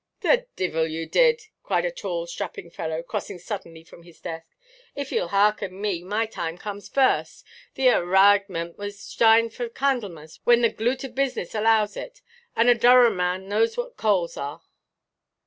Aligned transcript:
"The 0.21 0.47
deevil 0.55 0.87
you 0.89 1.05
did!" 1.05 1.43
cried 1.61 1.85
a 1.85 1.91
tall, 1.91 2.25
strapping 2.25 2.71
fellow, 2.71 3.03
crossing 3.03 3.37
suddenly 3.37 3.83
from 3.83 4.01
his 4.01 4.19
desk; 4.19 4.47
"if 4.95 5.11
yeʼll 5.11 5.29
hearken 5.29 5.79
me, 5.79 6.01
my 6.01 6.25
time 6.25 6.57
comes 6.57 6.89
first. 6.89 7.45
The 7.75 7.89
agrahment 7.89 8.79
was 8.79 8.99
signed 8.99 9.53
for 9.53 9.69
Candlemas, 9.69 10.39
when 10.43 10.63
the 10.63 10.69
gloot 10.71 11.03
of 11.03 11.13
business 11.13 11.53
allows 11.53 11.95
it. 11.95 12.23
And 12.55 12.67
a 12.67 12.73
Durham 12.73 13.15
man 13.17 13.47
knows 13.47 13.77
what 13.77 13.95
coals 13.95 14.37
are." 14.37 14.63